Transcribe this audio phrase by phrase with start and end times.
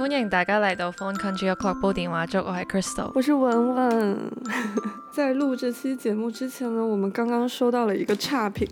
[0.00, 3.12] 歡迎大家嚟到 Phone Country O'Clock 煲電話粥，我係 Crystal。
[3.14, 4.18] 我是文文。
[5.12, 8.66] 在录这期节目之前呢，我们刚刚收到了一个差评。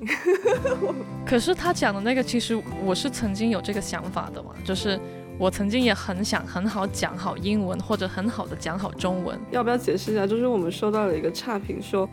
[1.28, 4.98] 可是他讲的那个，其实我是曾经有这个想法的嘛，就是
[5.38, 9.38] 我曾经也很想很好讲好英文，或者很好的讲好中文。
[9.50, 10.26] 要不要解释一下？
[10.26, 12.08] 就是我们收到了一个差评，说，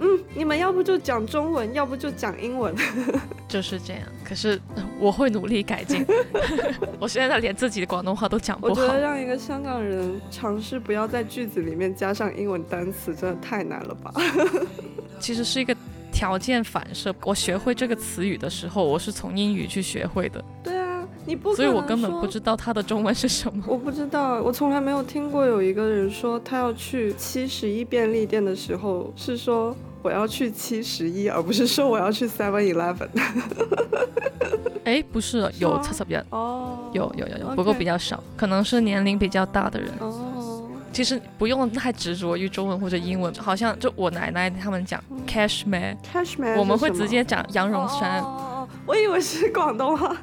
[0.00, 2.74] 嗯，你们要不就讲中文，要不就讲英文。
[3.48, 4.02] 就是这样。
[4.22, 6.04] 可是呃我会努力改进。
[7.00, 9.00] 我现在连自己的广东话都讲不好我觉得。
[9.00, 14.12] 让一个香港人尝试不要在句子里面加上英文单词，真的太难了吧？
[15.18, 15.74] 其实是一个
[16.12, 17.14] 条件反射。
[17.24, 20.79] 我学会这个词语的时候，我是从英语去学会的，对啊，
[21.26, 23.62] 你不所以我根本不知道他的中文是什么。
[23.66, 33.08] 我不知道，我从来没有听过有一个人说他要去七十一便利店的时候是说我要去七十一，而不是说我要去 Seven Eleven。
[34.84, 39.90] 哎，不是，有吗七十一，哦，有有有有，不过比较少，可能是年龄比较大的人。
[40.00, 50.16] 哦，其实不用太执着于中文或者英文，好像就我奶奶他们讲 cashmere，Cashman，我们会是什么直接讲羊绒衫，哦我以为是广东话。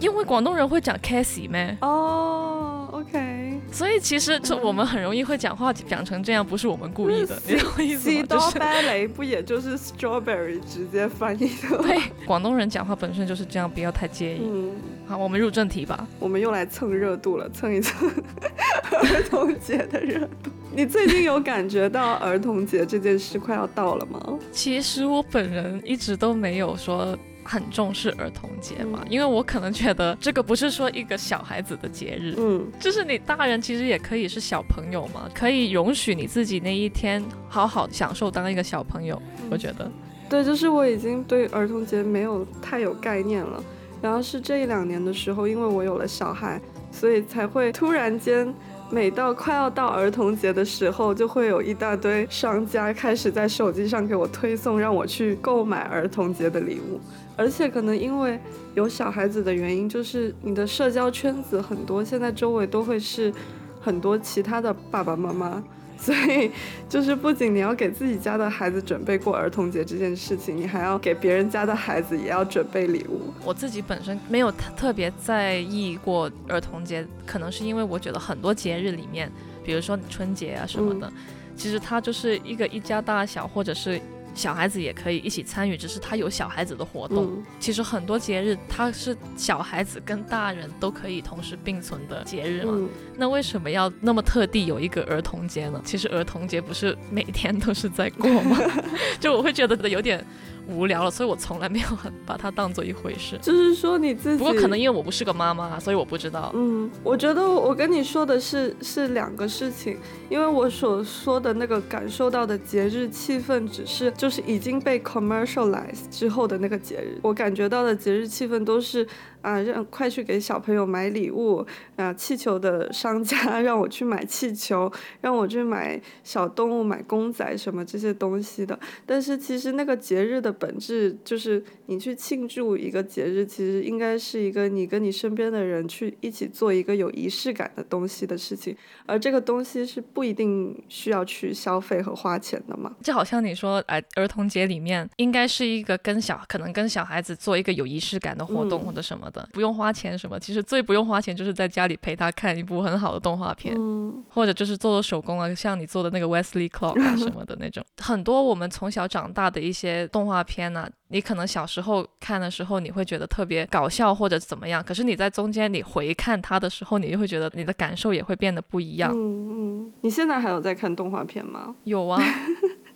[0.00, 3.60] 因为广东人会讲 cassie 咩，哦，OK。
[3.70, 8.14] 所以其实就我们很容易会讲话讲成这样，不是我们故意的，你懂我意思吗？
[8.16, 11.84] 就喜多是芭蕾不也就是 strawberry 直接翻译的吗？
[11.88, 14.40] 对广东人讲话本身就是这样，不要太介意。
[14.42, 14.72] 嗯，
[15.06, 16.06] 好，我们入正题吧。
[16.18, 18.08] 我们又来蹭热度了，蹭一蹭
[18.92, 20.50] 儿童节的热度。
[20.74, 24.38] 你最近有感觉到儿童节这件事快要到了吗？
[24.50, 39.20] 其实我本人一直都没有说很重视儿童节嘛，嗯因为我可能觉得这个不是说一个小孩子的节日，嗯，就是你大人其实也可以是小朋友嘛，可以容许你自己那一天好好享受当一个小朋友。
[39.50, 39.90] 我觉得，
[40.28, 43.62] 对，就是我已经对儿童节没有太有概念了。
[44.00, 48.52] 然后是这一两年的时候，因为我有了小孩，所以才会突然间，
[48.90, 57.00] 每到快要到儿童节的时候，就会有一大堆商家开始在手机上给我推送，让我去购买儿童节的礼物。
[57.42, 58.38] 而且可能因为
[58.74, 63.34] 有小孩子的原因，就是你的社交圈子很多，现在周围都会是
[63.80, 65.60] 很多其他的爸爸妈妈。
[65.98, 66.50] 所以，
[66.88, 73.32] 就是不仅你要给自己家的孩子准备过儿童节这件事情，你还要给别人家的孩子也要准备礼物。
[73.44, 79.30] 我自己本身没有特特别在意过儿童节，可能是因为我觉得很多节日里面，
[79.64, 81.12] 比如说春节啊什么的，
[81.56, 84.00] 其实它就是一个一家大小或者是。
[84.34, 87.24] 小孩子也可以一起参与，只是他有小孩子的活动。
[87.26, 92.72] 嗯，其实很多节日它是小孩子跟大人都可以同时并存的节日嘛。
[92.74, 95.80] 嗯，那为什么要那么特地有一个儿童节呢？
[95.84, 98.58] 其实儿童节不是每天都是在过吗？
[99.20, 100.24] 就我会觉得有点
[100.72, 103.38] 无聊了，所以我从来没有很把它当做一回事。
[103.42, 104.38] 就是说你自己。
[104.38, 106.50] 不过可能因为我不是个妈妈，所以我不知道。
[106.54, 119.06] 嗯，我觉得我跟你说的是是两个事情，因为我所说的那个感受到的节日气氛，只是就是已经被 commercialize 之后的那个节日，我感觉到的节日气氛都是
[119.42, 121.64] 啊，让快去给小朋友买礼物
[121.96, 128.78] 啊，气球的商家 让我去买气球，让我去买小动物、买公仔什么这些东西的。
[129.04, 138.76] 但是其实那个节日的本质就是你去庆祝一个节日，其实应该是一个你跟你身边的人去一起做一个有仪式感的东西的事情，
[139.06, 142.94] 而这个东西是不一定需要去消费和花钱的嘛。
[143.02, 150.38] 就好像你说，哎，儿童节里面应该是一个跟小可能跟小孩子做一个有仪式感的活动嗯或者什么的，不用花钱什么。
[150.38, 153.74] 其实最不用花钱就是在家里陪他看一部很好的动画片。
[153.76, 169.10] 嗯，或者就是做做手工啊，像你做的那个 Wesley Clock 啊 什么的那种，很多我们从小长大的一些动画片呢、你可能小时候看的时候你会觉得特别搞笑或者怎么样，可是你在中间你回看它的时候，你就会觉得你的感受也会变得不一样。
[169.14, 171.74] 嗯嗯，你现在还有在看动画片吗？
[171.84, 172.22] 有啊，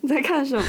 [0.07, 0.63] 你在看什么？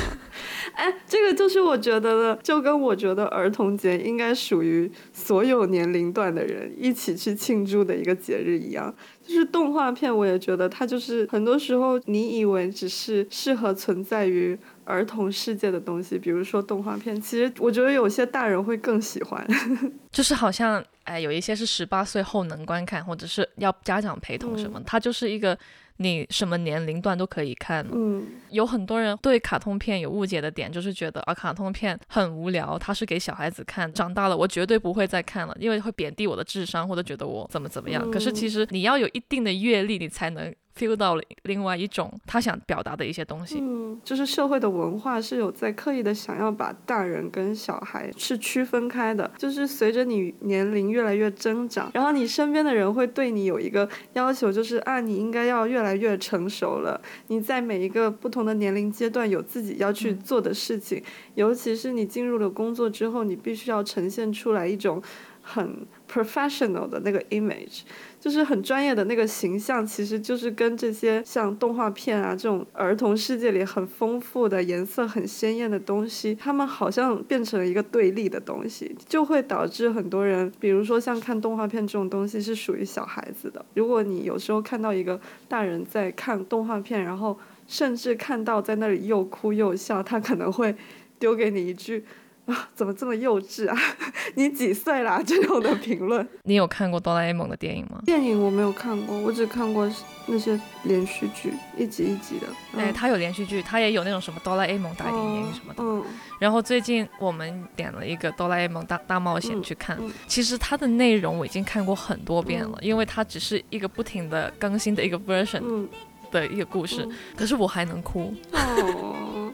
[0.74, 8.92] 哎，这个就是我觉得的，就跟我觉得儿童节应该属于所有年龄段的人一起去庆祝的一个节日一样。
[9.24, 19.46] 就是动画片，我也觉得它就是很多时候你以为只是适合存在于儿童世界的东西，比如说动画片，其实我觉得有些大人会更喜欢。
[20.10, 25.56] 就是好像哎，有一些是十八岁后能观看，或者是要家长陪同什么，它就是一个
[25.98, 27.86] 你什么年龄段都可以看。
[27.92, 38.02] 嗯有很多人对卡通片有误解的点，就是觉得啊，卡通片很无聊，它是给小孩子看，长大了我绝对不会再看了，因为会贬低我的智商，或者觉得我怎么怎么样。
[38.06, 43.58] 嗯可是其实你要有一定的阅历，你才能 feel 到了另外一种他想表达的一些东西。
[43.60, 61.02] 嗯，就是社会的文化是有在刻意的想要把大人跟小孩是区分开的，就是随着你年龄越来越增长，然后你身边的人会对你有一个要求，就是啊，你应该要越来越成熟了，你在每一个不同的年龄阶段有自己要去做的事情，
[61.34, 65.02] 尤其是你进入了工作之后，你必须要呈现出来一种
[65.42, 67.82] 很 professional 的那个 image。
[68.20, 83.64] 就是很专业的那个形象，其实就是跟这些像动画片啊这种儿童世界里很丰富的颜色很鲜艳的东西，他们好像变成了一个对立的东西，就会导致很多人，比如说像看动画片这种东西是属于小孩子的。
[83.74, 90.74] 如果你有时候看到一个大人在看动画片，然后甚至看到在那里又哭又笑，他可能会
[91.18, 92.04] 丢给你一句。
[92.48, 93.78] 啊，怎么这么幼稚啊？
[94.34, 95.22] 你几岁啦？
[95.24, 96.26] 这种的评论。
[96.44, 98.00] 你有看过哆啦 A 梦的电影吗？
[98.06, 99.90] 电影我没有看过，我只看过
[100.26, 102.46] 那些连续剧，一集一集的。
[102.74, 105.82] 哎，它有连续剧，它也有那种什么哆啦 A 梦大电影什么的。
[105.82, 106.02] 嗯。
[106.38, 115.86] 然后最近我们点了一个哆啦 A 梦大大冒险去看，其实它的内容我已经看过很多遍了，因为它只是一个不停的更新的一个 version
[116.30, 117.06] 的一个故事，
[117.36, 118.34] 可是我还能哭。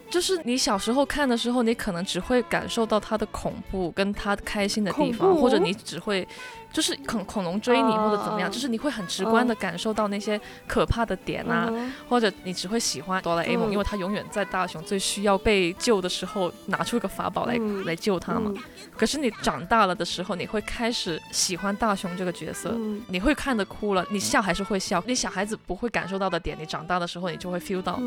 [0.09, 6.27] 就是你小时候看的时候，你可能只会感受到它的恐怖跟它开心的地方，或者你只会。
[6.75, 11.71] 就是恐恐龙追你或者怎么样，就是你会很直观的感受到那些可怕的点啊，
[12.09, 18.53] 或者你只会喜欢哆啦 A 梦，因为他永远在大雄最需要被救的时候拿出一个法宝来来救他嘛。
[18.97, 22.75] 可是你长大了的时候，你会开始喜欢大雄这个角色，
[23.07, 27.97] 你会看得哭了，你笑还是会笑，你小孩子不会感受到的点，你长大的时候你就会 feel 到，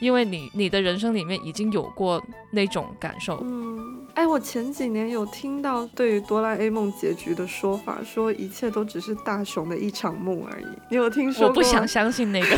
[0.00, 2.22] 因为你你的人生里面已经有过
[2.52, 3.40] 那种感受。
[3.42, 10.66] 嗯哎，我前几年有听到对于哆啦 A 梦结局的说法，说一切都只是大雄的一场梦而已。
[10.90, 11.48] 你有听说过？
[11.48, 12.56] 我不想相信那个，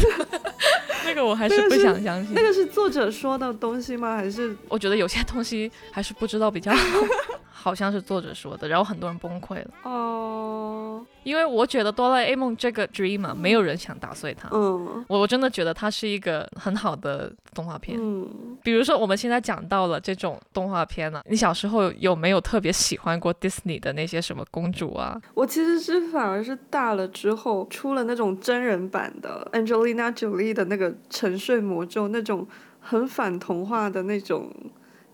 [1.05, 2.35] 那个我还是不想相信。
[2.35, 4.17] 那个是作者说的东西吗？
[4.17, 6.99] 还是我觉得有些东西还是不知道比较好。
[7.65, 9.71] 好像是作者说的，然后很多人崩溃了。
[9.85, 14.51] 哦，因为我觉得哆啦 A 梦这个 dream 啊，没有人想打碎它。
[14.53, 17.99] 嗯，我我真的觉得它是一个很好的动画片。
[17.99, 18.29] 嗯，
[18.63, 25.19] 比如说我们现在讲到了这种动画片呢，你小时候有没有特别喜欢过 Disney 的那些什么公主啊？
[25.33, 32.47] 我其实是反而是大了之后出了那种真人版的 Angelina Jolie 的那个沉睡魔咒那种
[32.79, 34.53] 很反童话的那种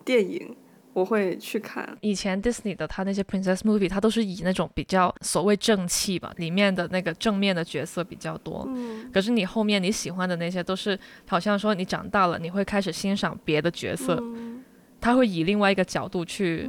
[0.05, 0.56] 电影。
[0.93, 8.67] 我会去看以前 Disney 的他那些 Princess Movie，他都是以那种比较所谓正气吧，里面的那个正面的角色比较多。
[8.75, 9.11] 嗯。
[9.13, 10.99] 可是你后面你喜欢的那些都是
[11.29, 14.23] 好像说你长大了，你会开始欣赏别的角色，
[15.01, 16.69] 他会以另外一个角度去。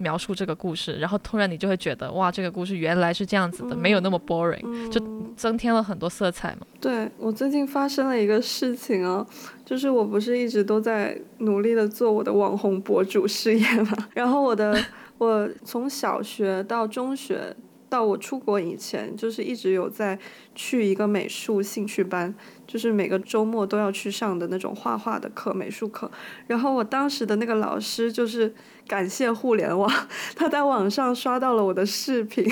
[0.00, 5.00] 描述这个故事，然后突然你就会觉得哇，这个故事原来是这样子的，没有那么 boring，就
[5.36, 6.66] 增添了很多色彩嘛。
[6.80, 9.24] 对我最近发生了一个事情啊，
[9.64, 14.76] 就是我不是一直都在努力的做我的网红博主事业嘛， 然后我的
[15.18, 17.54] 我从小学到中学
[17.90, 20.18] 到我出国以前，就是一直有在
[20.54, 22.34] 去一个美术兴趣班。
[22.66, 26.08] 就是每个周末都要去上的那种画画的课，美术课。
[26.46, 28.54] 然后我当时的那个老师就是
[28.86, 29.90] 感谢互联网，
[30.36, 32.48] 他在网上刷到了我的视频，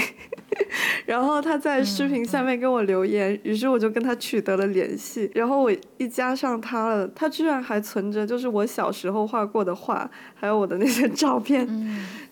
[1.07, 5.31] 然后他在视频下面给我留言，于是我就跟他取得了联系。
[5.37, 11.65] 然后我一加上他了，他居然还存着就是我小时候画过的画，还有我的那些照片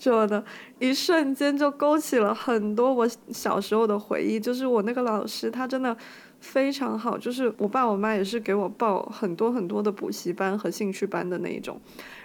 [0.00, 0.44] 什么的，
[0.80, 4.40] 一瞬间就勾起了很多我小时候的回忆。
[4.40, 5.96] 就是我那个老师，他真的。
[6.38, 11.80] 非常好，就是我爸我妈也是给我报很多很多的补习班和兴趣班的那一种，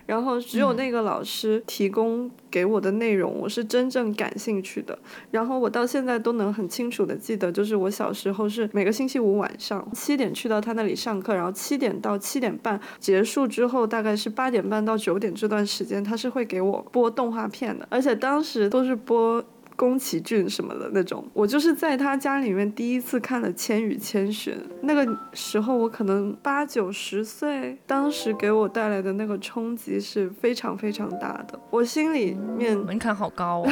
[0.05, 4.99] 然后只有那个老师提供给我的内容，我是真正感兴趣的。
[5.31, 19.43] 然后我到现在都能很清楚的记得，就是我小时候是每个星期五晚上七点去到他那里上课，然后七点到七点半结束之后，大概是八点半到九点这段时间，他是会给我播动画片的，而且当时都是播。
[19.81, 33.71] 宫崎骏什么的那种，我就是在他家里面第一次看了《千与千寻》，那个时候我可能八九十岁，当时给我带来的那个冲击是非常非常大的，我心里面门槛好高哦。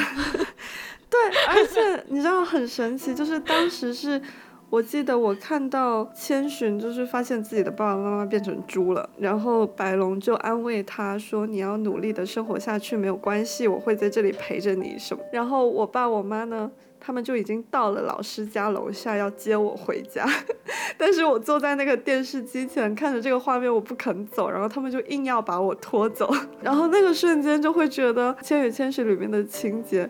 [1.11, 4.19] 对，而且你知道很神奇，就是当时是。
[4.69, 20.23] 我记得我看到千寻，就是发现自己的爸爸妈妈变成猪了，然后白龙就安慰他说：“你要努力的生活下去，没有关系，我会在这里陪着你什么。”然后我爸我妈呢，他们就已经到了老师家楼下要接我回家，
[20.99, 30.07] 但是我坐在那个电视机前看着这个画面，我不肯走，然后他们就硬要把我拖走， 然后那个瞬间就会觉得《千与千寻》里面的情节。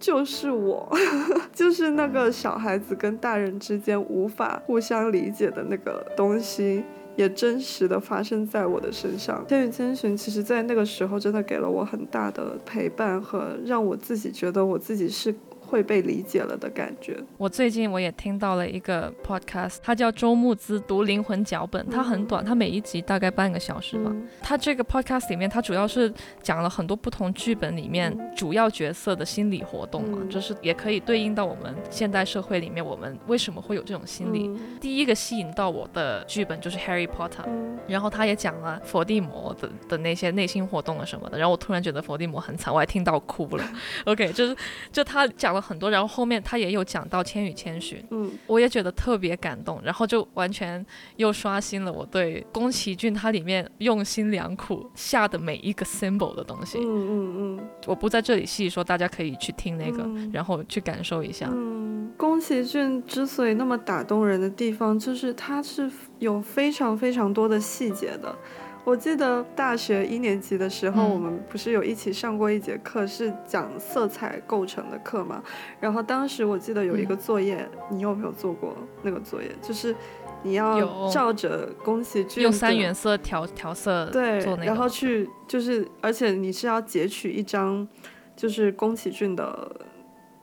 [0.00, 0.90] 就是我，
[1.52, 6.82] 就是那个小孩子跟大人之间无法互相理解的那个东西，
[7.14, 9.44] 也真实的发生在我的身上。
[9.48, 15.34] 《千与千寻》其实在那个时候真的给了我很大的陪伴和让我自己觉得我自己是。
[15.70, 17.16] 会被理解了的感觉。
[17.38, 24.12] 我最近我也听到了一个 podcast，它叫周牧之读灵魂脚本，它很短，它每一集大概半个小时吧。
[24.42, 26.12] 它这个 podcast 里面，它主要是
[26.42, 34.50] 讲了很多不同剧本里面主要角色的心理活动嘛，就是也可以对应到我们现代社会里面，我们为什么会有这种心理。
[34.80, 37.48] 第一个吸引到我的剧本就是 Harry Potter，
[37.86, 43.64] 然后他也讲了伏地魔的的那些内心活动啊什么的，然后我突然觉得伏地魔很惨，我还听到哭了。
[44.06, 44.56] OK，就是
[44.90, 45.59] 就他讲了。
[45.60, 50.84] 很多，然后后面他也有讲到《千与千寻》，嗯，我也觉得特别感动，然后就完全
[51.16, 61.48] 又刷新了我对宫崎骏他里面用心良苦下的每一个 symbol 的东西，嗯嗯嗯，我不在这里细说，大家可以去听那个，然后去感受一下。
[61.52, 68.34] 嗯，宫崎骏之所以那么打动人的地方，就是他是有非常非常多的细节的。
[68.84, 75.42] 我记得大学一年级的时候，我们不是有一起上过一节课，是讲色彩构成的课嘛？
[75.78, 79.48] 然后当时我记得有一个作业，你有没有做过那个作业？
[79.62, 79.94] 就是
[80.42, 87.86] 你要照着宫崎骏用三原色调调色对，然后去就是，而且你是要截取一张
[88.34, 89.70] 就是宫崎骏的。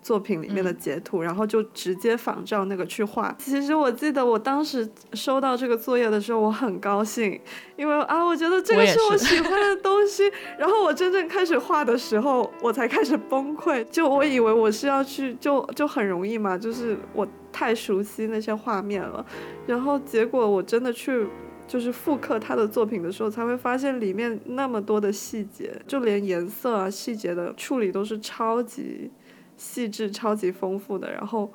[0.08, 3.36] 作品里面的截图，然后就直接仿照那个去画。
[3.38, 7.38] 其实我记得我当时收到这个作业的时候，我很高兴，
[7.76, 10.32] 因为啊，我觉得这个是我喜欢的东西。
[10.58, 13.84] 然后我真正开始画的时候，我才开始崩溃。
[13.92, 19.26] 就我以为我是要去，就就很容易嘛，就是我太熟悉那些画面了。
[19.66, 21.28] 然后结果我真的去
[21.68, 29.12] 就是复刻他的作品的时候，才会发现里面那么多的细节，就连颜色啊细节的处理都是超级。
[29.58, 31.52] 细致超级丰富的，然后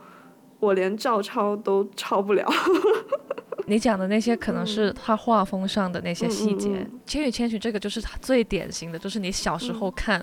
[0.58, 2.46] 我连照抄都抄不了。
[3.66, 6.68] 你讲的那些可能是他画风上的那些细节，
[7.06, 10.20] 《千与千寻》这个就是他最典型的，就是你小时候看，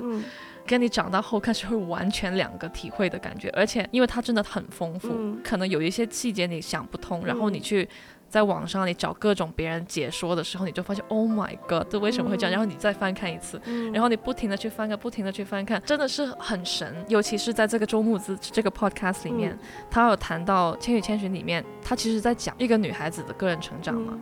[0.67, 5.09] 跟你长大后看是会完全两个体会的感觉，而且因为它真的很丰富，
[5.43, 7.88] 可能有一些细节你想不通，然后你去。
[8.29, 12.51] 在网上你找各种别人解说的时候，你就发现 Oh my God，这为什么会这样？
[12.51, 13.59] 然后你再翻看一次，
[13.91, 16.95] 然后你不停的去翻看，不停的去翻看，真的是很神。
[17.07, 19.57] 尤其是在这个周木子这个 podcast 里面，
[19.89, 24.17] 他有谈到《千与千寻》里面，他其实在讲一个女孩子的个人成长嘛。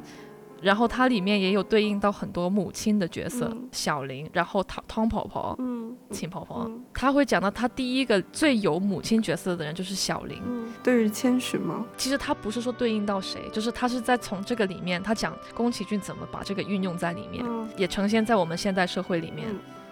[0.62, 10.42] 然后它里面也有对应到很多母亲的角色，小林，然后汤汤婆婆，嗯，秦婆婆，他会讲到他第一个最有母亲角色的人就是小林。
[10.84, 11.86] 对于千寻吗？
[11.98, 17.44] 其实他不是说对应到谁，就是他是在从这个里面，他讲宫崎骏怎么把这个运用在里面，
[17.76, 19.48] 也呈现在我们现代社会里面。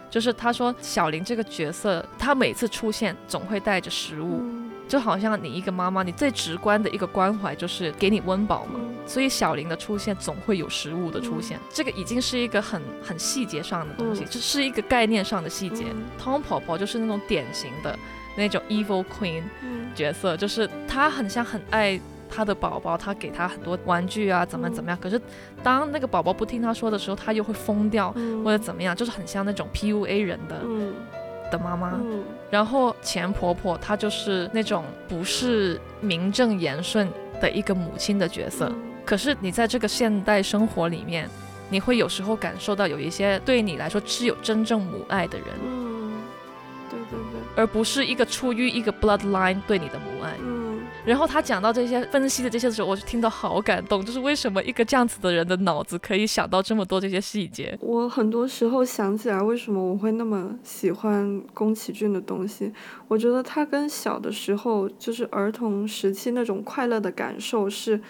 [0.09, 4.41] 就是他说小林这个角色，他每次出现总会带着食物。
[4.87, 15.85] 就好像你一个妈妈，你最直观的一个关怀就是给你温饱嘛，所以小林的出现总会有食物的出现，这个已经是一个很很细节上的东西，这是一个概念上的细节。
[16.17, 17.97] 汤婆婆就是那种典型的
[18.35, 19.43] 那种 evil queen
[19.93, 25.21] 角色，就是她很像很爱她的宝宝，她给她很多玩具啊，怎么怎么样，可是
[25.61, 28.11] 当那个宝宝不听她说的时候，她又会疯掉
[28.43, 30.61] 或者怎么样，就是很像那种 PUA 人的。
[31.51, 32.01] 的妈妈，
[32.49, 37.07] 然后钱婆婆她就是那种不是名正言顺
[37.39, 38.71] 的一个母亲的角色，
[39.05, 41.29] 可是你在这个现代生活里面，
[41.69, 46.11] 你会有时候感受到有一些对你来说是有真正母爱的人，嗯，
[46.89, 50.33] 对对对，而不是一个出于一个 bloodline 对你的母爱。
[50.41, 50.55] 嗯
[51.05, 54.03] 然后他讲到这些分析的这些的时候，我就听到好感动。
[54.03, 57.77] 就是为什么一个这样子的人的脑子可以想到这么多这些细节？
[57.79, 62.73] 我很多时候想起来，为什么我会那么喜欢宫崎骏的东西？
[63.07, 68.01] 我觉得他跟小的时候，就是儿童时期那种快乐的感受是。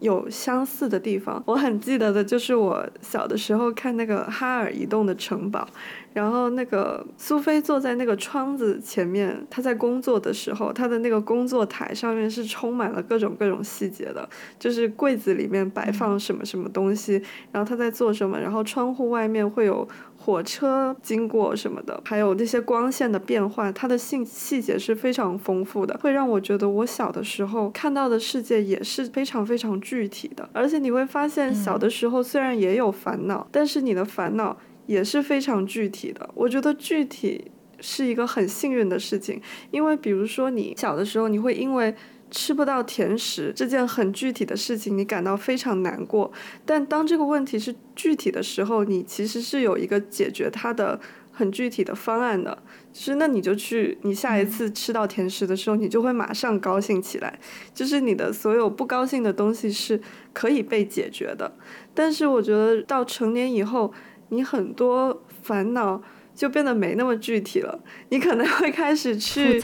[0.00, 5.68] 有相似的地方，我很记得的就是我小的时候看那个哈尔移动的城堡，
[6.12, 14.28] 然后那个苏菲坐在那个窗子前面，她在工作的时候，她的那个工作台上面是充满了各种各种细节的，
[14.58, 19.86] 就是柜子里面摆放什么什么东西，然后她在做什么，然后窗户外面会有。
[20.30, 30.48] 火车经过什么的，还有那些光线的变换，它的细细节是非常丰富的，会让我觉得我小的时候看到的世界也是非常非常具体的。
[30.52, 34.56] 而且你会发现，小的时候虽然也有烦恼，但是你的烦恼
[34.86, 36.30] 也是非常具体的。
[36.34, 41.92] 我觉得具体是一个很幸运的事情，因为比如说你小的时候，你会因为。
[42.30, 46.32] 吃不到甜食这件很具体的事情，你感到非常难过。
[46.64, 51.00] 但当这个问题是具体的时候，你其实是有一个解决它的。
[51.32, 57.38] 很具体的方案的，就是那你就去，你下一次吃到甜食的时候，你就会马上高兴起来，
[57.72, 59.98] 就是你的所有不高兴的东西是
[60.34, 61.56] 可以被解决的。
[61.94, 63.90] 但是我觉得到成年以后，
[64.28, 66.02] 你很多烦恼
[66.40, 67.78] 就变得没那么具体了，
[68.08, 69.62] 你可能会开始去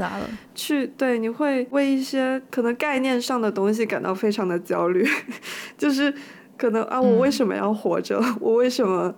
[0.54, 5.02] 去对，你会为一些可能概念上的东西感到非常的焦虑，
[5.78, 6.12] 就是
[6.59, 8.23] 可能啊，我为什么要活着？
[8.38, 9.14] 我为什么？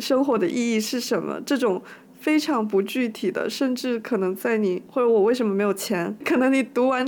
[0.00, 1.38] 生活的意义是什么？
[1.44, 1.82] 这种
[2.18, 6.16] 非常不具体的，甚至可能在你或者我为什么没有钱？
[6.24, 7.06] 可能你读完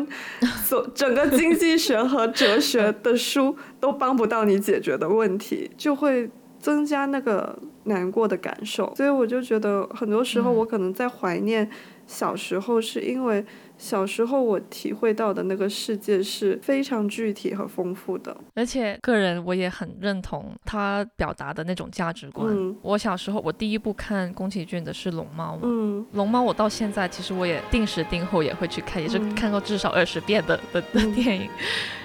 [0.63, 8.93] 所整个经济学和哲学的书都帮不到你解决的问题，就会增加那个难过的感受。
[8.95, 11.69] 所以我就觉得，很多时候我可能在怀念
[12.11, 13.45] 小时候，是因为。
[13.81, 22.55] 小时候我体会到的那个世界是非常具体和丰富的，而且个人我也很认同他表达的那种价值观。
[22.83, 31.49] 我小时候我第一部看宫崎骏的是《龙猫》，嗯，《龙猫》我到现在其实我也定时定后也会去看，也是看过至少二十遍的的的电影。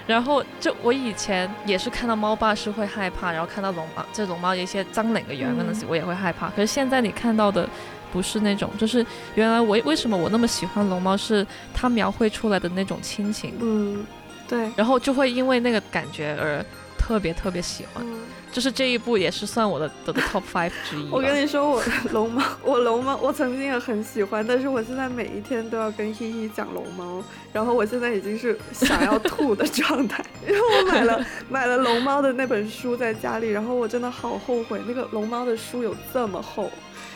[0.08, 6.50] 然后就我以前也是看到猫爸是会害怕，然后看到龙猫这龙猫一些脏脸的原那些我也会害怕。
[6.52, 7.68] 可是现在你看到的。
[8.16, 14.06] 不是那种，就是原来我为什么我那么喜欢龙猫，是它描绘出来的那种亲情，嗯，
[14.48, 16.64] 对，然后就会因为那个感觉而
[16.98, 18.06] 特别特别喜欢，
[18.54, 21.10] 就是这一部也是算我的的 top five 之一。
[21.12, 36.72] 我跟你说，我龙猫， 我龙猫，我曾经也很喜欢，但是我现在每一天都要跟依依讲龙猫，然后我现在已经是想要吐的状态， 因为我买了买了龙猫的那本书在家里，然后我真的好后悔，那个龙猫的书有这么厚。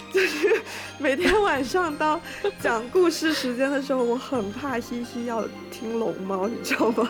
[0.13, 0.61] 就是
[0.97, 2.19] 每天晚上到
[2.59, 7.09] 讲故事时间的时候，我很怕西西要听龙猫，你知道吗？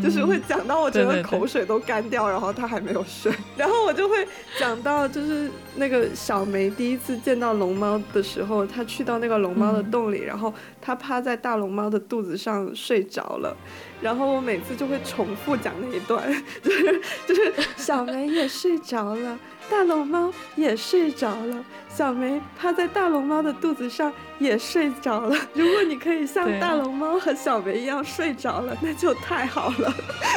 [0.00, 4.26] 就是会讲到我觉得口水都干掉，然后他还没有睡，然后我就会
[4.56, 13.56] 讲到就是那个小梅第一次见到龙猫的时候，她去到那个龙猫的洞里，然后她趴在大龙猫的肚子上睡着了，
[14.00, 16.22] 然后我每次就会重复讲那一段，
[16.62, 19.36] 就是就是小梅也睡着了。
[19.70, 21.64] 大龙猫也睡着了，
[21.94, 25.36] 小梅趴在大龙猫的肚子上也睡着了。
[25.54, 29.94] 如果你可以像大龙猫和小梅一样睡着了， 那就太好了。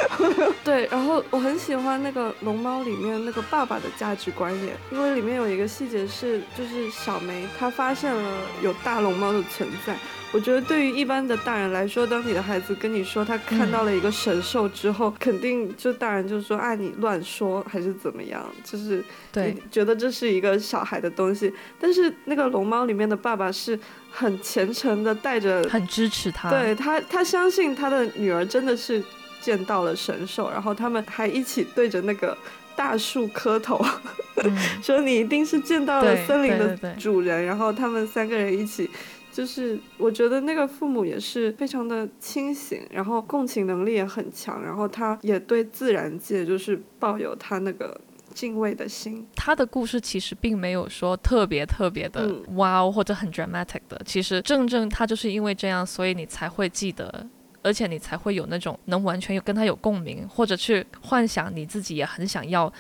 [0.64, 9.96] 对，然后我很喜欢那个龙猫里面那个爸爸的价值观也，因为里面有一个细节是，就是小梅她发现了有大龙猫的存在。
[10.34, 21.52] 我觉得对于一般的大人来说，当你的孩子跟你说他看到了一个神兽之后，肯定就大人就说啊你乱说还是怎么样，就是对觉得这是一个小孩的东西。
[21.80, 23.80] 但是那个龙猫里面的爸爸是
[24.12, 29.04] 很虔诚的，带着 很支持他，对他他相信他的女儿真的是
[29.42, 32.38] 见到了神兽，然后他们还一起对着那个
[32.76, 33.84] 大树磕头，
[34.82, 38.90] 说你一定是见到了森林的主人，然后他们三个人一起。
[39.30, 47.96] 就是我觉得那个父母也是非常的清醒，然后共情能力也很强，然后他也对自然界就是抱有他那个
[48.38, 49.28] 敬畏的心。
[49.36, 57.28] 他的故事其实并没有说特别特别的哇哦或者很 dramatic 的，其实正正他就是因为这样，所以你才会记得，
[57.64, 62.72] 而且你才会有那种能完全有跟他有共鸣，或者去幻想你自己也很想要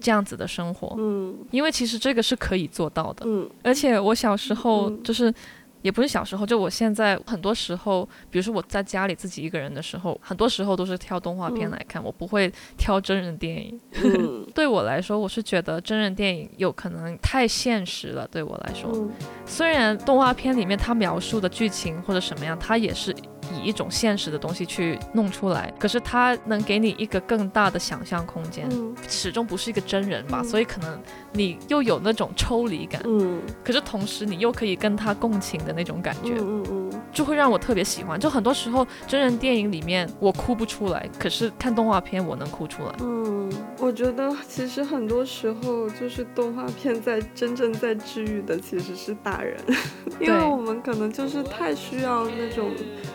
[0.00, 0.94] 这样子的生活。
[0.98, 3.24] 嗯，因为其实这个是可以做到的。
[3.26, 5.34] 嗯，而且我小时候就是。
[5.82, 13.80] 也不是小时候，就我现在很多时候，比如说我在家里自己一个人的时候，很多时候都是挑动画片来看，我不会挑真人电影。
[14.54, 18.28] 对我来说，我是觉得真人电影有可能太现实了。
[18.28, 19.08] 对我来说，
[19.46, 23.14] 虽然动画片里面它描述的剧情或者什么样，它也是。
[23.54, 28.68] 以一种现实的东西去弄出来，可是它能给你一个更大的想象空间，
[29.08, 31.00] 始终不是一个真人吧，所以可能
[31.32, 38.18] 你又有那种抽离感，嗯，可是同时你又可以跟他共情的那种感觉，嗯嗯，就会让我特别喜欢。
[38.18, 42.94] 就很多时候真人电影里面我哭不出来，可是看动画片我能哭出来。
[43.00, 49.58] 嗯，我觉得其实很多时候就是动画片在真正在治愈的其实是大人，
[50.20, 52.70] 因为我们可能就是太需要那种。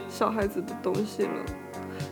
[0.08, 1.30] 小孩子的东西了，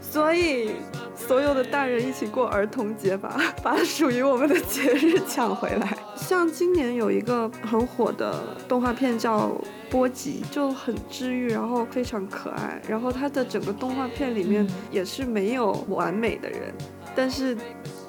[0.02, 0.71] 所以
[1.15, 5.97] 所有的大人一起过儿童节吧， 把属于我们的节日抢回来。
[6.15, 9.49] 像今年有一个很火的动画片叫
[9.89, 12.82] 《波吉》，就很治愈，然后非常可爱。
[12.88, 16.73] 然后它的整个动画片里面也是没有完美的人，
[17.15, 17.58] 但是。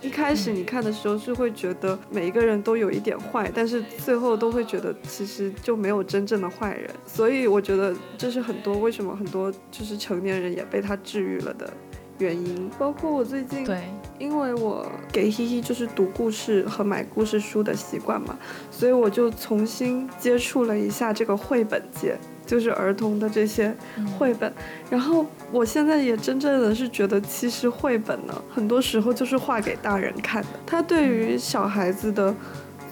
[0.02, 11.72] 一开始你看的时候是会觉得每一个人都有一点坏，但是最后都会觉得其实就没有真正的坏人，所以我觉得这是很多为什么很多就是成年人也被他治愈了的
[12.18, 12.70] 原因。
[12.78, 13.84] 包括我最近，对，
[14.18, 18.38] 因为我给希希就是读故事和买故事书的习惯嘛，
[18.70, 22.14] 所以我就重新接触了一下这个绘本界。
[22.46, 23.74] 就是儿童的这些
[24.18, 24.52] 绘本，
[24.90, 32.34] 然后我现在也真正的是觉得，其实绘本呢，很多时候就是画给大人看的，它对于小孩子的。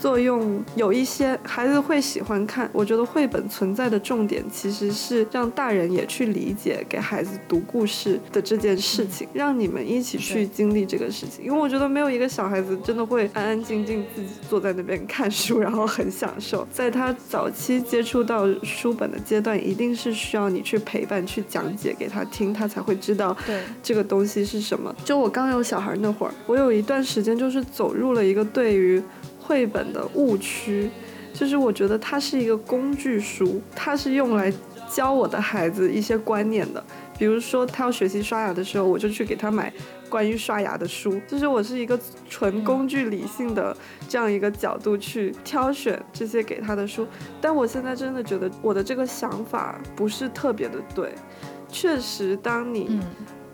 [0.02, 11.44] 作用有一些孩子会喜欢看，我觉得绘本存在的重点其实是让大人也去理解给孩子读故事的这件事情，让你们一起去经历这个事情。
[11.44, 16.66] 因为我觉得没有一个小孩子真的会安安静静自己坐在那边看书，然后很享受。
[16.72, 23.36] 在他早期接触到书本的阶段，一定是需要你去陪伴、去讲解给他听，他才会知道
[23.80, 24.92] 这个东西是什么。
[25.04, 29.00] 就我刚有小孩那会儿，我有一段时间就是走入了一个对于。
[29.52, 30.88] 绘本的误区，
[31.34, 34.50] 就是我觉得它是一个工具书，它是用来
[34.90, 36.82] 教我的孩子一些观念的。
[37.18, 39.70] 比如说他要学习刷牙的时候，我就去给他买
[40.08, 41.20] 关于刷牙的书。
[41.28, 43.76] 就是我是一个纯工具理性的
[44.08, 47.06] 这样一个角度去挑选这些给他的书。
[47.42, 51.12] 但我现在真的觉得我的这个想法不是特别的对。
[51.68, 52.98] 确实，当你。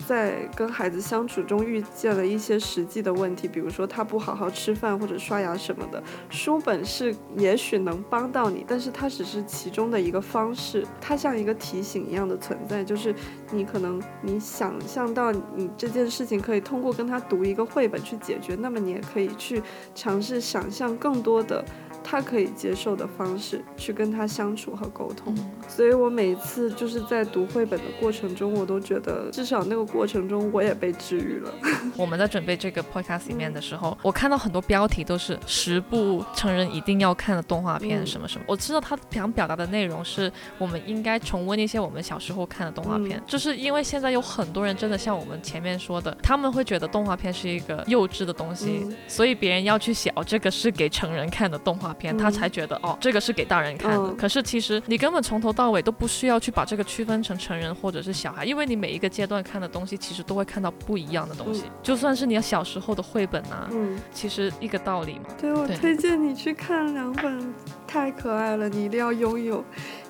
[0.08, 13.14] 在跟孩子相处中遇见了一些实际的问题，比如说他不好好吃饭或者刷牙什么的，书本是也许能帮到你，但是它只是其中的一个方式，它像一个提醒一样的存在，就是
[13.52, 19.62] 你可能你想象到你这件事情可以通过跟他读一个绘本去解决，那么你也可以去
[19.94, 21.62] 尝试想象更多的。
[22.10, 25.36] 他可以接受的方式去跟他相处和沟通，
[25.68, 31.52] 所以我每次就是在读绘本的过程中，我都觉得至少那个过程中我也被治愈了。
[31.98, 38.44] 我们在准备这个 podcast 里面的时候，我看到很多标题都是十部成人一定要看的动画片什么什么。
[38.48, 51.94] 我知道他想表达的内容是我们应该重温一些我们小时候看的动画片，就是因为现在有很多人真的像我们前面说的，他们会觉得动画片是一个幼稚的东西，所以别人要去写哦，这个是给成人看的动画。
[51.98, 54.12] 片，他才觉得哦，这个是给大人看的。
[54.14, 61.64] 可是其实你根本从头到尾都不需要去把这个区分成成人或者是小孩，因为你每一个阶段看的东西，其实都会看到不一样的东西。
[61.82, 65.24] 就算是你小时候的绘本啊，嗯，其实一个道理嘛。
[65.40, 67.52] 对我推荐你去看两本，
[67.86, 69.64] 太可爱了，你一定要拥有。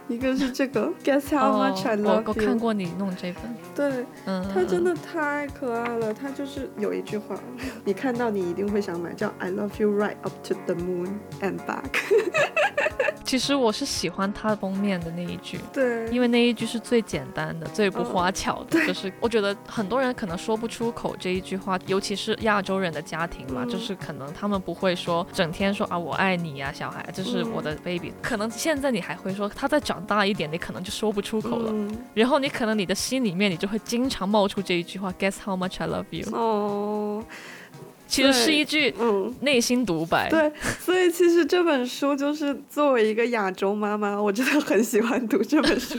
[0.08, 2.24] 一个是这个，Guess how much I love you。
[2.26, 3.42] 我看过你弄这本。
[3.74, 6.14] 对，嗯，它真的太可爱了。
[6.14, 7.38] 它就是有一句话，
[7.84, 12.00] 你看到你一定会想买，叫 I love you right up to the moon and back。
[13.28, 28.14] 其实我是喜欢它封面的那一句，对，因为那一句是最简单的、最不花巧的，就是我觉得很多人可能说不出口这一句话，尤其是亚洲人的家庭嘛，就是可能他们不会说整天说啊我爱你呀，小孩，这是我的 baby。
[28.22, 31.70] 可能现在你还会说，他再长大一点，你可能就说不出口了，
[32.14, 36.26] 然后你可能你的心里面你就会经常冒出这一句话，Guess how much I love you。
[36.32, 37.22] 哦。
[38.08, 40.28] 其实是一句嗯内心独白。
[40.28, 45.98] 对，所以其实这本书就是作为一个亚洲妈妈，我真的很喜欢读这本书，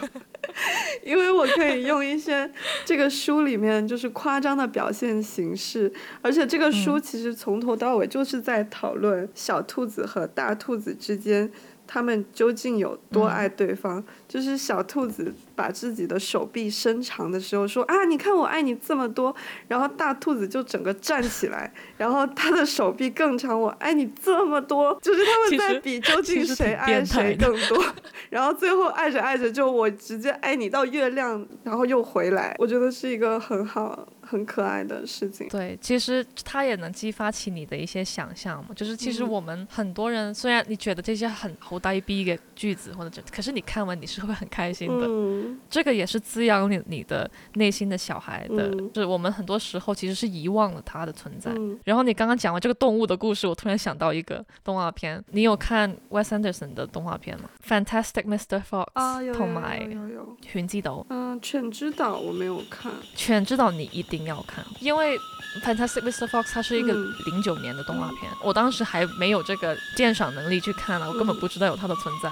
[1.06, 2.50] 因为我可以用一些
[2.84, 5.91] 这个书里面就是夸张的表现形式，
[6.22, 11.50] 而且这个书其实从头到尾就是在讨论小兔子和大兔子之间。
[11.91, 14.04] 他们究竟有多爱对方？
[14.28, 19.36] 就是小兔子把自己的手臂伸长的时候说啊，你看我爱你这么多。
[19.67, 24.99] 然后大兔子就整个站起来， 然后他的手臂更长，我爱你这么多。
[25.02, 27.84] 就是他们在比究竟谁爱谁更多。
[28.30, 32.56] 然后最后爱着爱着就我直接爱你到月亮，然后又回来。
[32.60, 34.08] 我觉得是一个很好。
[34.30, 38.70] 很可爱的事情，对，其实它也能激发起你的一些想象嘛。
[38.76, 45.08] 就是其实我们很多人，虽然你觉得这些很猴呆逼的句子或者这，可是你看完你是会很开心的。
[45.08, 48.70] 嗯，这个也是滋养你你的内心的小孩的。
[48.94, 51.52] 就是我们很多时候其实是遗忘了它的存在。
[51.84, 58.62] 然后你刚刚讲完这个动物的故事，我突然想到一个动画片，你有看 Wes Anderson 的动画片吗？Fantastic Mr.
[58.62, 59.48] Fox 啊，有有
[59.89, 60.38] 有有。
[60.42, 61.06] 犬之岛。
[61.10, 62.91] 嗯，犬之岛我没有看。
[63.15, 64.19] 犬之岛你一定。
[64.19, 65.17] 要看，因为
[65.63, 66.28] 《Fantastic Mr.
[66.28, 66.93] Fox》它是一个
[67.25, 72.30] 零九年的动画片，我当时还没有这个鉴赏能力去看了，我根本不知道有它的存在。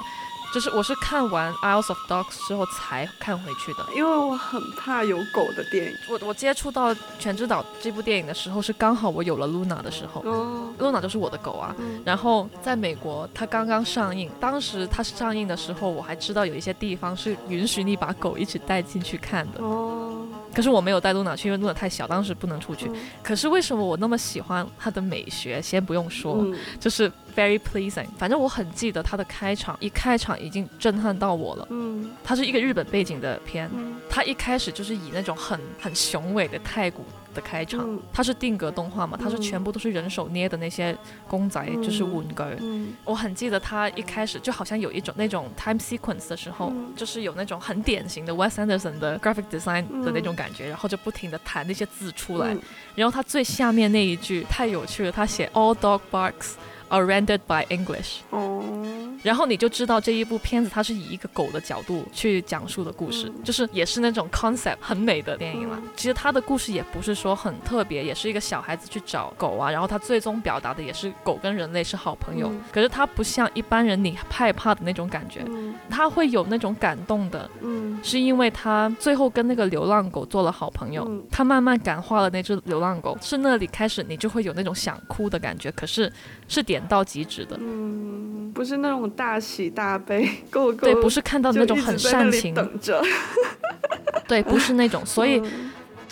[0.54, 5.98] 就是我是看完《Isles of Dogs》之后才看回去的，因为我很怕有狗的电影。
[6.10, 10.22] 我我接触到《全知岛》这部电影的时候，是刚好我有了 Luna 的时候。
[10.22, 11.76] 哦，Luna 就是我的狗啊。
[12.04, 19.62] 然后在美国，它刚刚上映，当时它上映的时候，我还知道有一些地方是允许你把狗一起带进去看的。
[19.62, 20.17] 哦。
[20.54, 22.90] 可是我没有带露娜去，因为露娜太小，当时不能出去。
[23.22, 25.62] 可是为什么我那么喜欢它的美学？
[25.62, 26.46] 先不用说，
[26.80, 28.08] 就是 very pleasing。
[28.18, 31.68] 反正我很记得它的开场，一开场已经震撼到我了。
[31.70, 33.70] 嗯，它是一个日本背景的片，
[34.10, 37.04] 它一开始就是以那种很很雄伟的太古。
[37.38, 40.98] 的开场，它是定格动画嘛，它是全部都是人手捏的那些
[41.28, 42.44] 公仔，就是文具。
[43.06, 52.58] 我很记得它一开始就好像有一种那种 time sequence 的时候，就是有那种很典型的 Wes Anderson 的 graphic design 的那种感觉，然后就不停的弹那些字出来，
[52.96, 56.54] 然后它最下面那一句太有趣了，他写 All dog barks
[56.90, 58.20] are rendered by English。
[59.24, 65.78] 然后你就知道这一部片子它是以一个狗的角度去讲述的故事，就是也是那种 concept 很美的电影了。
[65.96, 72.50] 其实它的故事也不是说很特别，也是一个小孩子去找狗啊，然后他最终表达的也是狗跟人类是好朋友。
[72.72, 75.44] 可是它不像一般人你害怕的那种感觉，
[75.90, 77.50] 它会有那种感动的，
[78.04, 86.12] 是因为他最后跟那个流浪狗做了好朋友，他慢慢感化了那只流浪狗，是那里开始你就会有那种想哭的感觉，可是
[86.48, 89.10] 是点到即止的，嗯，不是那种。
[89.12, 93.02] 大喜大悲，够够对，不是看到那种很煽情，等着，
[94.28, 95.42] 对，不是那种，所以。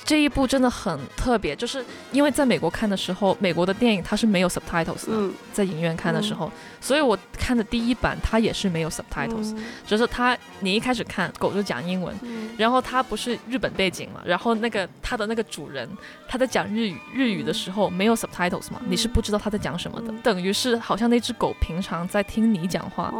[0.05, 12.15] 这一部真的很特别，就是因为在美国看的时候，美国的电影它是没有 subtitles 的，在影院看的时候，所以我看的第一版它也是没有 subtitles，就是它你一开始看狗就讲英文，
[12.55, 15.89] 然后它不是日本背景嘛，然后那个它的那个主人
[16.27, 23.11] 他在讲日语日语的时候没有 subtitles 嘛，你是不知道他在讲什么的，等于是好像那只狗平常在听你讲话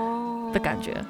[0.53, 1.03] 的感觉，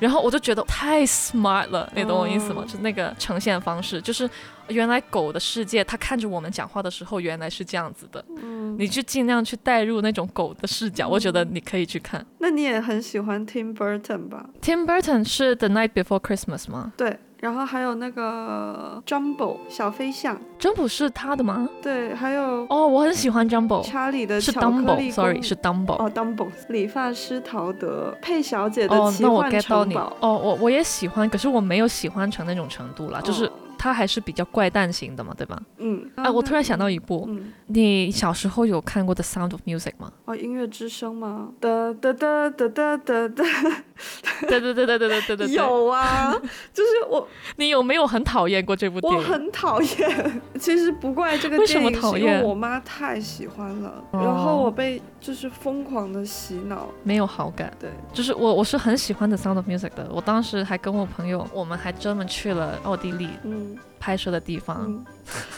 [0.00, 2.64] 然后我就觉得太 smart 了，你懂我意思吗？
[2.66, 4.28] 就那个呈现方式，就是。
[4.68, 8.24] 原来狗的世界，它看着我们讲话的时候，原来是这样子的。
[8.36, 12.24] 嗯，你就尽量去带入那种狗的视角，我觉得你可以去看。
[12.38, 16.92] 那你也很喜欢 Tim Burton 吧？Tim Burton 是 The Night Before Christmas 吗？
[16.96, 21.68] 对，然后还有那个 Jumbo 小飞象，Jumbo 是他的吗？
[21.82, 23.82] 对，还有哦，我很喜欢 Jumbo。
[23.82, 25.94] 查理的是 Dumbo，Sorry，是 Dumbo。
[25.94, 30.16] 哦，Dumbo，理发师陶德，佩小姐的奇幻城堡。
[30.20, 33.50] 哦，我我也喜欢，可是我没有喜欢成那种程度了，就是。
[33.82, 35.60] 它还是比较怪诞型的嘛，对吧？
[35.78, 36.08] 嗯。
[36.14, 37.28] 哎，我突然想到一部，
[37.66, 40.12] 你小时候有看过《The Sound of Music》吗？
[40.26, 41.48] 哦，音乐之声吗？
[41.58, 43.44] 哒哒哒哒哒哒哒。
[44.46, 45.48] 对对对对对对对对。
[45.54, 46.32] 有啊，
[46.72, 47.26] 就是我。
[47.58, 49.18] 你有没有很讨厌过这部电影？
[49.18, 50.40] 我很讨厌。
[50.60, 57.72] 其实不怪这个电影，是因为我妈太喜欢了，然后我被就是疯狂的洗脑，没有好感。
[57.80, 63.28] 对，就是我我是很喜欢《The Sound of Music》的，我当时还跟我朋友，我们还专门去了奥地利。
[63.42, 63.71] 嗯。
[63.98, 65.04] 拍摄的地方，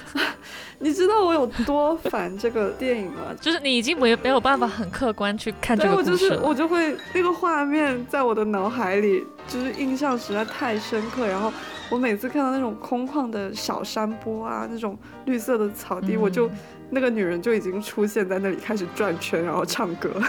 [0.79, 3.23] 你知道我有多烦这个电影吗？
[3.41, 11.27] 就是你已经没没有办法很客观去看这个故事，我就会那个画面在我的脑海里，就是印象实在太深刻。
[11.27, 11.53] 然后
[11.91, 16.51] 我每次看到那种空旷的小山坡啊，那种绿色的草地，我就
[16.91, 20.11] 那个女人就已经出现在那里开始转圈，然后唱歌。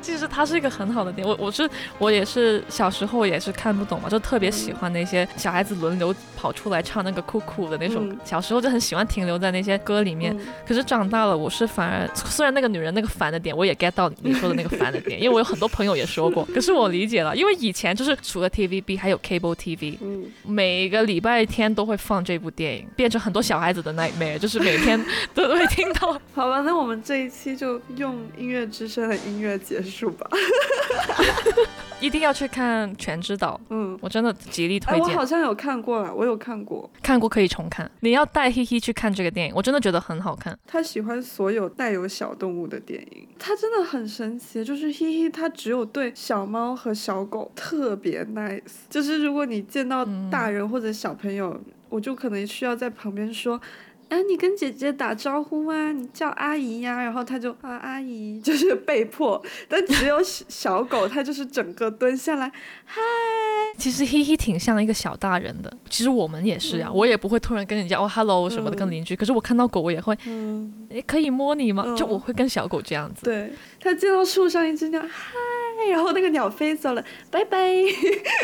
[0.00, 10.36] 其实它是一个很好的电影，我我是我也是小时候也是看不懂嘛，就特别喜欢那些小孩子轮流跑出来唱那个酷酷的那种，小时候就很喜欢停留在那些歌里面。
[10.66, 25.02] 可是长大了，我是反而虽然那个女人那个烦的点我也 get 到你说的那个烦的点，因为 我有很多朋友也说过，可是我理解了，因为以前就是除了 TVB 还有 Cable TV，嗯每个礼拜天都会放这部电影，变成很多小孩子的 nightmare，就是每天
[25.34, 26.18] 都会听到。
[26.34, 29.87] 好吧，那我们这一期就用音乐之声的音乐结束。
[29.88, 30.28] 数吧，
[32.00, 33.58] 一定要去看《全知道》。
[33.70, 35.08] 嗯，我真的极力推荐。
[35.08, 37.90] 我好像有看过了，我有看过，看过可以重看。
[38.00, 40.56] 你要带嘿嘿去看这个电影，我真的觉得很好看。
[40.66, 44.64] 他喜欢所有带有小动物的电影，他真的很神奇。
[44.64, 48.60] 就是嘿嘿，他只有对小猫和小狗特别 nice。
[48.88, 53.60] 就是如果你见到大人或者小朋友，我就可能需要在旁边说。
[54.08, 62.50] 哎，你跟姐姐打招呼啊，你叫阿姨呀，然后他就啊阿姨，就是被迫，但只有小狗，它就是整个蹲下来，
[62.84, 63.00] 嗨。
[63.76, 70.72] 其实嘿嘿挺像一个小大人的，其实我们也是呀，我也不会突然跟人家哦 hello 什么的跟邻居，可是我看到狗我也会，嗯，
[71.06, 71.94] 可以摸你吗？
[71.96, 73.24] 就我会跟小狗这样子。
[73.24, 75.08] 对，它见到树上一只鸟，嗨，
[75.90, 77.68] 然后那个鸟飞走了，拜拜。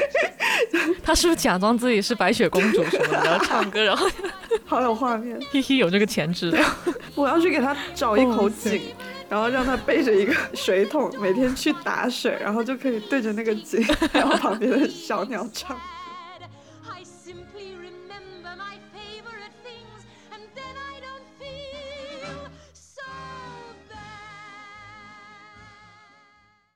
[1.03, 4.07] 他是不是假装自己是白雪公主什么的，然后唱歌，然后
[4.65, 5.39] 好有画面。
[5.51, 6.57] 嘿嘿，有这个潜质。
[7.15, 8.81] 我要去给他找一口井，
[9.29, 15.79] 然后让他背着一个水桶，每天去打水，然后就可以对着那个井，然后旁边的小鸟唱。